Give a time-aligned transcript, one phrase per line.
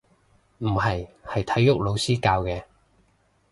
[0.57, 2.63] 唔係，係體育老師教嘅